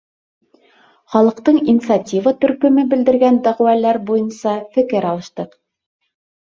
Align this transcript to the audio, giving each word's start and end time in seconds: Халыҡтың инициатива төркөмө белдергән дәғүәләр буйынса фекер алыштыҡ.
Халыҡтың 1.15 1.59
инициатива 1.63 2.35
төркөмө 2.47 2.87
белдергән 2.95 3.41
дәғүәләр 3.49 4.01
буйынса 4.11 4.59
фекер 4.75 5.11
алыштыҡ. 5.13 5.55